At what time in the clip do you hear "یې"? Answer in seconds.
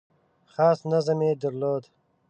1.27-1.33